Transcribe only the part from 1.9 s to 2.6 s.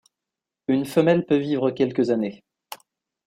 années.